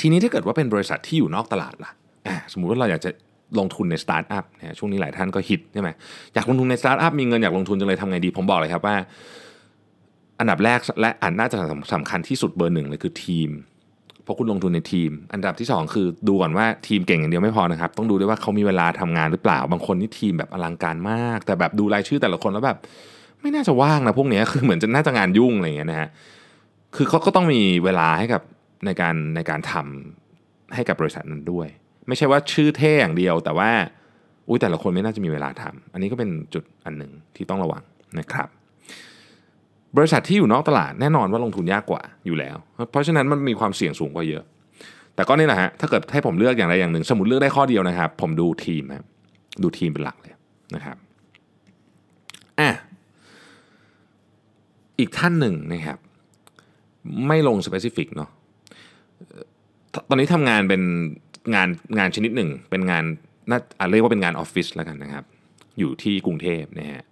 [0.00, 1.92] ทีนี้ถ้าเกิดว่าเป็นบริษัทที่อยู่นอกตลาดล่ะ
[2.52, 3.10] สมมุติว่าเราอยากจะ
[3.58, 5.90] ลงทุนในสตาร์ทอัพนะช่วงนี้หลายท่านก็ฮิตใช่ไหม
[6.34, 8.96] อยากลงทุนในสตาร์ทอัพมีเงินอยากลงทุนจังเลยทำไงดี ผมบอกเลยครับว่า
[10.40, 11.56] อันดับแรกและอันน่าจะ
[11.94, 13.50] สำคัญที่สุดเบอร์หนึ่งเลยคือทีม
[14.24, 22.78] เพราะคุณลงทุนในทีม อันดับที่ 2 คือดูก่อนว่าทีมเก่งอย่างเดียวไม่พอนะครับ ต้องดูด้วยว่าเขามีเวลาทำงานหรือเปล่า บางคนนี่ทีมแบบอลังการมาก แต่แบบดูรายชื่อแต่ละคนแล้วแบบ
[23.40, 26.08] ไม่น่าจะว่างนะพวกนี้คือเหมือนจะน่าจะงานยุ่งอะไรอย่างเงี้ยนะฮะ
[26.96, 28.42] คือเขาก็ต้องมีเวลาให้กับ
[28.86, 31.68] ในการในการทำให้กับบริษัทนั้นด้วย
[32.08, 33.70] ไม่ใช่ว่าชื่อเท่อย่างเดียว แต่ว่า
[34.48, 37.82] อุ้ยแต่ละคนไม่น่าจะมีเวลาทำอันนี้ก็เป็นจุดอันหนึ่งที่ต้องระวัง
[38.18, 38.48] นะครับ
[39.96, 42.56] บริษัทที่อยู่นอกตลาดแน่นอนว่าลงทุนยากกว่าอยู่แล้ว
[42.90, 44.44] เพราะฉะนั้นมันมีความเสี่ยงสูงกว่าเยอะ
[45.14, 49.06] แต่ก็นี่แหละฮะถ้าเกิดให้ผมเลือกอย่างใดอย่างหนึ่ง สมมติเลือกได้ข้อเดียวนะครับ ผมดูทีมครับ
[49.62, 50.34] ดูทีมเป็นหลักเลย
[50.74, 50.96] นะครับ
[52.60, 52.70] อะ
[54.98, 55.98] อีกท่านหนึ่งนะครับ
[57.26, 58.30] ไม่ลงสเปซิฟิกเนาะ
[60.08, 60.82] ตอนนี้ทำงานเป็น
[61.54, 63.04] งานงานชนิดหนึ่ง เป็นงาน
[63.50, 63.58] น่า
[63.90, 65.24] เรียกว่าเป็นงานออฟฟิศแล้วกันนะครับ
[65.78, 67.02] อยู่ที่กรุงเทพนะฮะ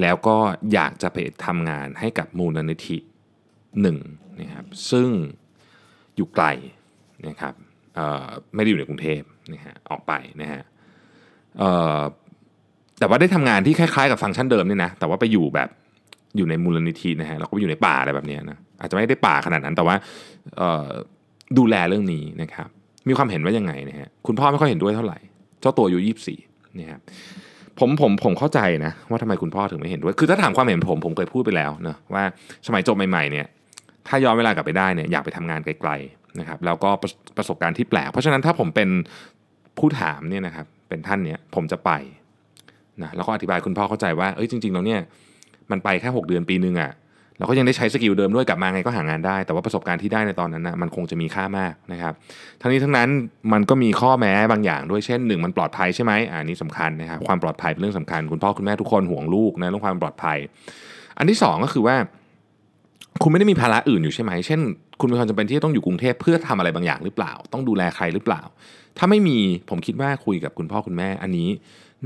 [0.00, 0.36] แล้วก็
[0.72, 2.98] อยากจะไปทำงานให้กับมูลนิธิ
[3.82, 3.98] หนึ่ง
[4.40, 5.08] นะครับซึ่ง
[6.16, 6.46] อยู่ไกล
[7.26, 7.54] นะครับ
[8.54, 9.20] ไม่ได้อยู่ในกรุงเทพ
[9.52, 10.12] นะฮะออกไป
[10.42, 10.62] นะฮะ
[12.98, 15.68] แต่ว่าได้ทำงานที่คล้ายๆกับฟังก์ชันเดิมนี่นะแต่ว่าไปอยู่แบบ
[16.38, 19.94] อยู่ในมูลนิธินะฮะเราก็ไปอยู่ในป่าอะไรแบบนี้นะอาจจะไม่ได้ป่าขนาดนั้นแต่ว่า
[21.58, 22.68] ดูแลเรื่องนี้นะครับ
[23.08, 25.18] มีความเห็นว่ายังไงนะฮะคุณพ่อไม่ค่อยเห็นด้วยเท่าไหร่
[25.60, 26.38] เจ้าตัวอายุยี่สิบสี่
[26.78, 27.00] นะครับ
[27.78, 32.22] ผมผมผมเข้าใจนะว่าทำไมคุณพ่อถึงไม่เห็นด้วย คือถ้าถามความเห็นผมผมเคยพูดไปแล้วนะว่า
[32.66, 33.46] สมัยจบใหม่ๆเนี่ย
[34.08, 38.88] ถ้าย้อนเวลากลับไปได้เนี่ยอยากไปทำงานไกลๆนะครับแล้วก็ประประสบการณ์ที่แปลก เพราะฉะนั้นถ้าผมเป็น
[39.78, 41.90] ผู้ถามเนี่ยนะครับเป็นท่านเนี่ยผมจะไป
[43.02, 45.00] นะแล้วก็อธิบายคุณพ่อเข้าใจว่าเอ้ยจริงๆแล้วเนี่ย
[45.70, 46.92] มันไปแค่6เดือนปีนึงอะ่ะ
[47.38, 52.12] เราก็ยังได้ใช้สกิลเดิมด้วยกลับมาไงก็หางานได้ แต่ว่าประสบการณ์ที่ได้ในตอนนั้นนะมันคงจะมีค่ามากนะครับ
[52.60, 53.08] ทั้งนี้ทั้งนั้น
[53.52, 60.38] มันก็มีข้อแม้บางอย่างด้วยเช่นหนึ่งมันปลอดภัยใช่ไหมอันนี้สำคัญนะครับความปลอดภัยเป็นเรื่องสำคัญคุณพ่อคุณแม่ทุกคนห่วงลูกนะเรื่องความปลอดภัย
[61.18, 61.96] อันที่ 2 ก็คือว่า
[63.22, 64.60] คุณไม่ได้มีภาระอื่นอยู่ใช่ไหม เช่น
[65.00, 68.42] คุณมีความจำเป็นที่ต้องอยู่กรุงเทพเพื่อทำอะไรบางอย่างหรือเปล่า ต้องดูแลใครหรือเปล่า
[68.98, 69.38] ถ้าไม่มี
[69.70, 71.48] ผมคิดว่าคุยกับคุณพ่อคุณแม่อันนี้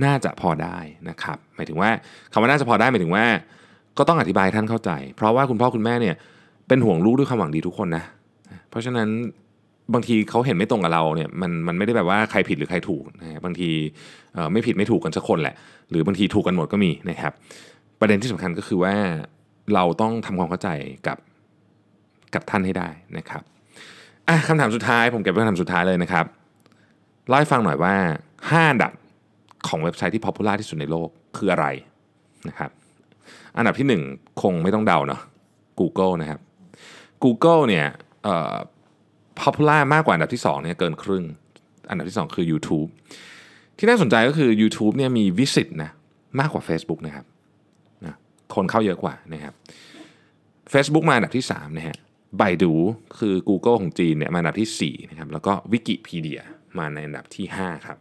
[0.05, 0.77] น่าจะพอได้
[1.09, 1.91] นะครับหมายถึงว่า
[2.33, 3.25] คำว่าน่าจะพอได้หมายถึงว่า
[3.99, 6.15] ก็ต้องอธิบายท่านเข้าใจ เพราะว่าคุณพ่อคุณแม่เนี่ย
[6.69, 8.05] เป็นห่วงลูกด้วยความหวังดีทุกคนนะ
[8.71, 9.09] เพราะฉะนั้น
[9.95, 13.71] บางทีเขาเห็นไม่ตรงกับเราเนี่ยมันมันไม่ได้แบบว่าใครผิดหรือใครถูกนะบางที
[14.53, 15.55] ไม่ผิดไม่ถูกกันสักคนแหละ
[15.91, 17.33] หรือบางทีถูกกันหมดก็มีนะครับ
[18.01, 18.95] ประเด็นที่สำคัญก็คือว่า
[19.75, 20.69] เราต้องทำความเข้าใจ
[21.07, 21.19] กับ
[22.35, 23.43] กับท่านให้ได้นะครับ
[24.29, 26.27] อะคำถามสุดท้ายผมเก็บไว้คำถามสุดท้ายเลยนะครับ
[27.29, 27.95] เล่าให้ฟังหน่อยว่า
[28.33, 28.93] 5อันดับ
[29.69, 31.67] ของเว็บไซต์ที่พ o p u l a r ที่สุดในโลกคืออะไร
[32.49, 32.71] นะครับ
[33.57, 35.21] อันดับที่ 1 คงไม่ต้องเดาเนาะ
[35.81, 36.41] Google นะครับ
[37.25, 37.87] Google เนี่ย
[38.25, 38.55] เอ่อ
[39.41, 41.25] popular มากกว่าอันดับที่2เนี่ยเกินครึ่ง
[41.89, 42.89] อันดับที่ 2 คือ YouTube
[43.79, 45.91] ที่น่าสนใจก็คือ YouTube เนี่ยมี visit นะ
[46.41, 47.27] มากกว่า Facebook นะครับ
[48.05, 48.17] นะ
[48.55, 49.55] คนเข้าเยอะกว่านะครับ
[50.73, 51.97] Facebook มาอันดับที่3นะฮะ
[52.41, 52.73] Baidu
[53.19, 56.41] คือ Google ของจีนเนี่ยมาอันดับที่4นะครับแล้วก็ Wikipedia
[56.79, 57.99] มาในอันดับที่ 5 ครับ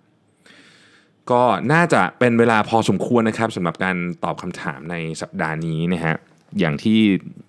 [1.31, 1.41] ก็
[1.73, 6.15] น่าจะเป็นเวลาพอสมควรนะครับสำหรับการตอบคำถามในสัปดาห์นี้นะฮะ
[6.59, 6.99] อย่างที่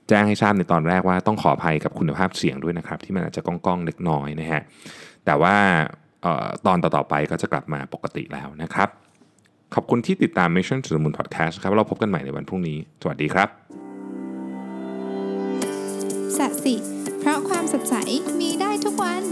[0.09, 4.63] แจ้งให้ทราบในตอนแรกว่าต้องขออภัยกับคุณภาพเสียงด้วยนะครับ ที่มันอาจจะก้องๆเล็กน้อยนะฮะ
[5.27, 5.57] แต่ว่า
[6.67, 8.89] ตอนต่อๆไปก็จะกลับมาปกติแล้วนะครับ
[9.75, 13.49] ขอบคุณที่ติดตาม Mission to the Moon Podcast ครับเราพบกันใหม่ในวันพรุ่งนี้ สวัสดีครับ
[16.37, 16.75] สัสิ
[17.21, 17.95] เพราะความสดใส
[18.41, 19.23] มีได้ทุกวัน